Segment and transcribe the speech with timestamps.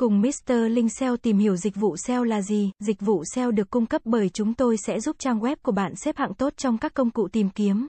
[0.00, 0.52] Cùng Mr.
[0.70, 2.70] Linh SEO tìm hiểu dịch vụ SEO là gì?
[2.78, 5.92] Dịch vụ SEO được cung cấp bởi chúng tôi sẽ giúp trang web của bạn
[5.96, 7.86] xếp hạng tốt trong các công cụ tìm kiếm.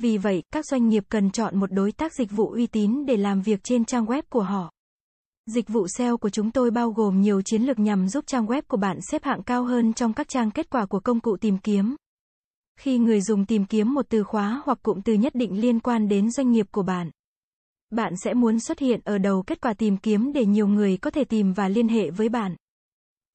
[0.00, 3.16] Vì vậy, các doanh nghiệp cần chọn một đối tác dịch vụ uy tín để
[3.16, 4.72] làm việc trên trang web của họ.
[5.46, 8.62] Dịch vụ SEO của chúng tôi bao gồm nhiều chiến lược nhằm giúp trang web
[8.68, 11.58] của bạn xếp hạng cao hơn trong các trang kết quả của công cụ tìm
[11.58, 11.96] kiếm.
[12.80, 16.08] Khi người dùng tìm kiếm một từ khóa hoặc cụm từ nhất định liên quan
[16.08, 17.10] đến doanh nghiệp của bạn,
[17.90, 21.10] bạn sẽ muốn xuất hiện ở đầu kết quả tìm kiếm để nhiều người có
[21.10, 22.56] thể tìm và liên hệ với bạn.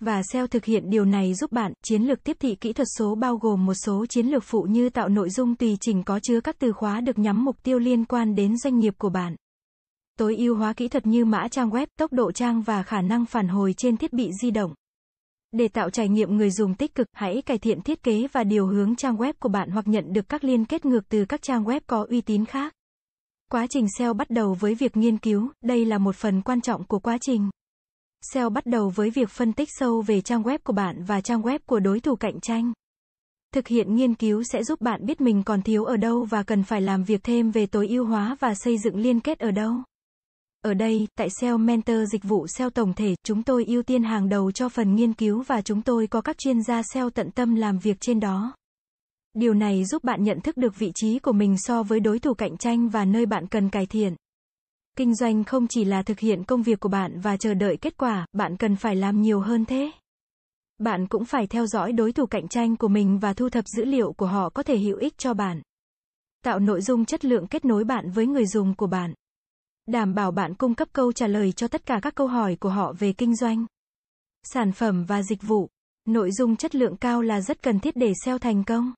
[0.00, 3.14] Và SEO thực hiện điều này giúp bạn, chiến lược tiếp thị kỹ thuật số
[3.14, 6.40] bao gồm một số chiến lược phụ như tạo nội dung tùy chỉnh có chứa
[6.40, 9.36] các từ khóa được nhắm mục tiêu liên quan đến doanh nghiệp của bạn.
[10.18, 13.26] Tối ưu hóa kỹ thuật như mã trang web, tốc độ trang và khả năng
[13.26, 14.74] phản hồi trên thiết bị di động.
[15.52, 18.66] Để tạo trải nghiệm người dùng tích cực, hãy cải thiện thiết kế và điều
[18.66, 21.64] hướng trang web của bạn hoặc nhận được các liên kết ngược từ các trang
[21.64, 22.74] web có uy tín khác.
[23.52, 26.84] Quá trình SEO bắt đầu với việc nghiên cứu, đây là một phần quan trọng
[26.84, 27.50] của quá trình.
[28.32, 31.42] SEO bắt đầu với việc phân tích sâu về trang web của bạn và trang
[31.42, 32.72] web của đối thủ cạnh tranh.
[33.54, 36.62] Thực hiện nghiên cứu sẽ giúp bạn biết mình còn thiếu ở đâu và cần
[36.62, 39.72] phải làm việc thêm về tối ưu hóa và xây dựng liên kết ở đâu.
[40.62, 44.28] Ở đây, tại SEO Mentor dịch vụ SEO tổng thể, chúng tôi ưu tiên hàng
[44.28, 47.54] đầu cho phần nghiên cứu và chúng tôi có các chuyên gia SEO tận tâm
[47.54, 48.52] làm việc trên đó.
[49.34, 52.34] Điều này giúp bạn nhận thức được vị trí của mình so với đối thủ
[52.34, 54.14] cạnh tranh và nơi bạn cần cải thiện.
[54.96, 57.96] Kinh doanh không chỉ là thực hiện công việc của bạn và chờ đợi kết
[57.96, 59.90] quả, bạn cần phải làm nhiều hơn thế.
[60.78, 63.84] Bạn cũng phải theo dõi đối thủ cạnh tranh của mình và thu thập dữ
[63.84, 65.62] liệu của họ có thể hữu ích cho bạn.
[66.44, 69.14] Tạo nội dung chất lượng kết nối bạn với người dùng của bạn.
[69.86, 72.68] Đảm bảo bạn cung cấp câu trả lời cho tất cả các câu hỏi của
[72.68, 73.66] họ về kinh doanh,
[74.42, 75.68] sản phẩm và dịch vụ.
[76.08, 78.92] Nội dung chất lượng cao là rất cần thiết để SEO thành công.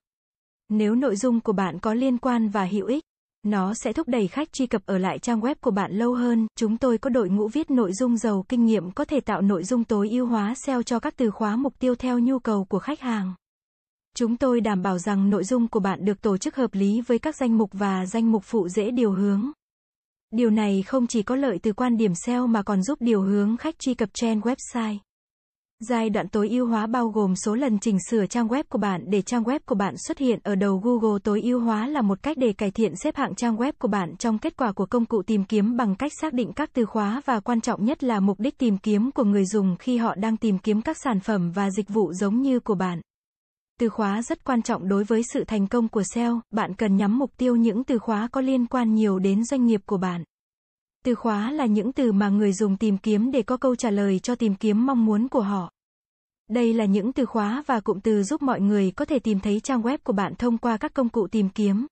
[0.75, 3.03] Nếu nội dung của bạn có liên quan và hữu ích,
[3.43, 6.47] nó sẽ thúc đẩy khách truy cập ở lại trang web của bạn lâu hơn.
[6.55, 9.63] Chúng tôi có đội ngũ viết nội dung giàu kinh nghiệm có thể tạo nội
[9.63, 12.79] dung tối ưu hóa SEO cho các từ khóa mục tiêu theo nhu cầu của
[12.79, 13.33] khách hàng.
[14.15, 17.19] Chúng tôi đảm bảo rằng nội dung của bạn được tổ chức hợp lý với
[17.19, 19.51] các danh mục và danh mục phụ dễ điều hướng.
[20.31, 23.57] Điều này không chỉ có lợi từ quan điểm SEO mà còn giúp điều hướng
[23.57, 24.97] khách truy cập trên website.
[25.79, 29.03] Giai đoạn tối ưu hóa bao gồm số lần chỉnh sửa trang web của bạn
[29.07, 32.23] để trang web của bạn xuất hiện ở đầu Google tối ưu hóa là một
[32.23, 35.05] cách để cải thiện xếp hạng trang web của bạn trong kết quả của công
[35.05, 38.19] cụ tìm kiếm bằng cách xác định các từ khóa và quan trọng nhất là
[38.19, 41.51] mục đích tìm kiếm của người dùng khi họ đang tìm kiếm các sản phẩm
[41.51, 43.01] và dịch vụ giống như của bạn.
[43.79, 47.19] Từ khóa rất quan trọng đối với sự thành công của SEO, bạn cần nhắm
[47.19, 50.23] mục tiêu những từ khóa có liên quan nhiều đến doanh nghiệp của bạn.
[51.03, 54.19] Từ khóa là những từ mà người dùng tìm kiếm để có câu trả lời
[54.19, 55.71] cho tìm kiếm mong muốn của họ.
[56.49, 59.59] Đây là những từ khóa và cụm từ giúp mọi người có thể tìm thấy
[59.59, 61.87] trang web của bạn thông qua các công cụ tìm kiếm.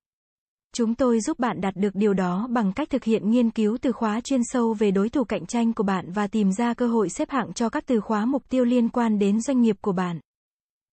[0.74, 3.92] Chúng tôi giúp bạn đạt được điều đó bằng cách thực hiện nghiên cứu từ
[3.92, 7.10] khóa chuyên sâu về đối thủ cạnh tranh của bạn và tìm ra cơ hội
[7.10, 10.20] xếp hạng cho các từ khóa mục tiêu liên quan đến doanh nghiệp của bạn.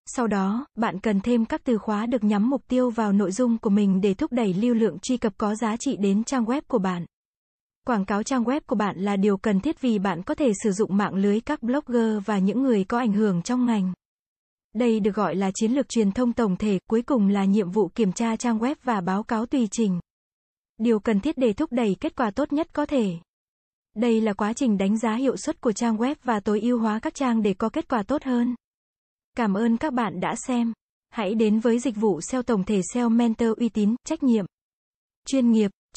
[0.06, 3.58] Sau đó, bạn cần thêm các từ khóa được nhắm mục tiêu vào nội dung
[3.58, 6.62] của mình để thúc đẩy lưu lượng truy cập có giá trị đến trang web
[6.68, 7.06] của bạn.
[7.88, 10.72] Quảng cáo trang web của bạn là điều cần thiết vì bạn có thể sử
[10.72, 13.92] dụng mạng lưới các blogger và những người có ảnh hưởng trong ngành.
[14.74, 17.88] Đây được gọi là chiến lược truyền thông tổng thể, cuối cùng là nhiệm vụ
[17.88, 20.00] kiểm tra trang web và báo cáo tùy trình.
[20.78, 23.12] Điều cần thiết để thúc đẩy kết quả tốt nhất có thể.
[23.96, 26.98] Đây là quá trình đánh giá hiệu suất của trang web và tối ưu hóa
[27.02, 28.54] các trang để có kết quả tốt hơn.
[29.36, 30.72] Cảm ơn các bạn đã xem.
[31.10, 34.46] Hãy đến với dịch vụ SEO tổng thể SEO Mentor uy tín, trách nhiệm,
[35.26, 35.70] chuyên nghiệp.